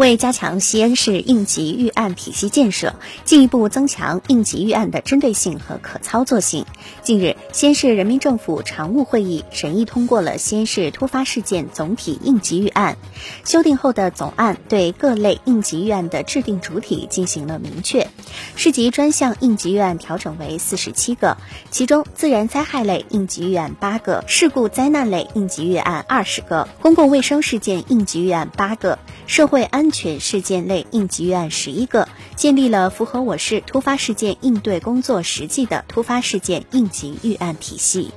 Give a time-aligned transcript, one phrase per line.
[0.00, 2.94] 为加强西安市应急预案体系建设，
[3.26, 6.64] 进一步增强应急预案的针对性和可操作性，
[7.02, 12.96] 近日，西安市人民政府常务会议审议通过了西安市突发事件总体应急预案。
[13.44, 18.08] 修订后的总案对各类应急预案的制定主体进行了明确，
[18.56, 21.36] 市级专项应急预案调整为四十七个，
[21.70, 28.98] 其中自然灾害类应急预案八个，事故灾难类应急预案二十个，公共卫生事件应急预案八个，
[29.30, 38.10] 社会安全事件类应急预案十一个，建立了符合我市突发事件应对工作实际的突发事件应急预案体系。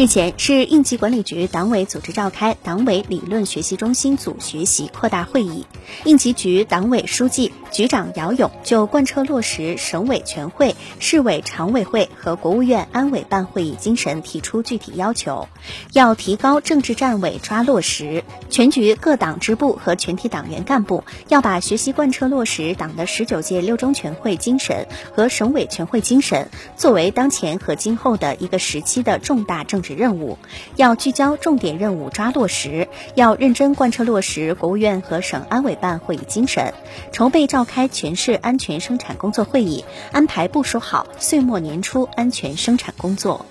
[0.00, 5.66] 日前，市应急管理局党委组织召开党委理论学习中心组学习扩大会议，
[6.04, 15.48] 应急局党委书记、局长姚勇就贯彻落实省委全会、市委常委会和国务院安委办会议精神提出具体要求，
[15.92, 29.89] 要提高政治站委抓落实，全局各党支部和全体党员干部要把学习贯彻落实党的十九届六中全会精神和省委全会精神作为当前和今后的一个时期的重大政治。
[29.94, 30.38] 任务
[30.76, 36.72] 要聚焦重点任务抓落实，要认真贯彻落实国务院和省安委办会议精神，
[37.12, 43.46] 筹备召开全市安全生产工作会议，安排部署好岁末年初安全生产工作。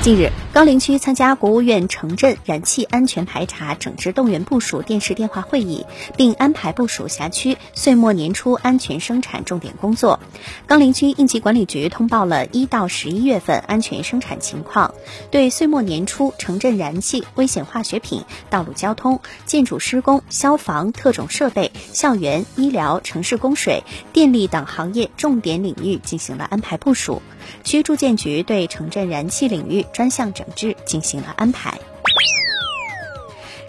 [0.00, 10.18] 近日，高陵区参加国务院城镇燃气安全排查整治动员部署电视电话会议，并安排部署辖区岁末年初安全生产重点工作。
[10.66, 14.92] 高陵区应急管理局通报了一到十一月份安全生产情况，
[15.30, 27.22] 对岁末年初城镇燃气、危险化学品、道路交通、建筑施工、消防、特种设备、校园、医疗、城市供水、电力等行业重点领域进行了安排部署。
[27.62, 31.78] 区住建局对城镇燃气领域专项整制进行了安排。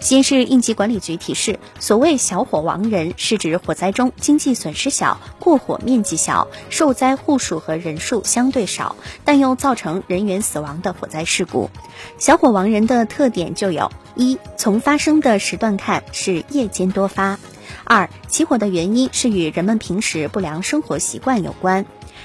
[0.00, 8.96] 西安市应急管理局提示：所谓“小火亡人”，是指火灾中经济损失小、过火面积小、受灾户数和人数相对少，
[9.26, 11.68] 但又造成人员死亡的火灾事故。
[12.16, 17.36] 小火亡人的特点就有：一、从发生的时段看是夜间多发；
[17.84, 21.84] 二、起火的原因是与人们平时不良生活习惯有关。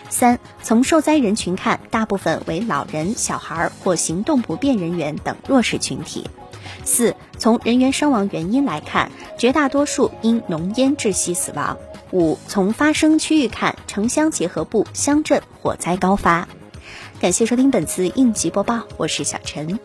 [0.09, 6.29] 三，从受灾人群看，大部分为老人、小孩或行动不便人员等弱势群体。
[6.83, 11.77] 四，从人员伤亡原因来看，绝大多数因浓烟窒息死亡。
[12.11, 16.47] 五，从发生区域看，城乡结合部乡镇火灾高发。
[17.19, 19.79] 感谢收听本次应急播报，我是小陈。